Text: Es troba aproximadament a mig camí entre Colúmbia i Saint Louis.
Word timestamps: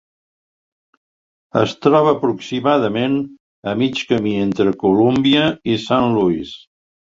Es 1.61 1.75
troba 1.87 2.13
aproximadament 2.13 3.19
a 3.73 3.75
mig 3.83 4.03
camí 4.15 4.35
entre 4.49 4.75
Colúmbia 4.87 5.47
i 5.75 5.79
Saint 5.87 6.19
Louis. 6.19 6.59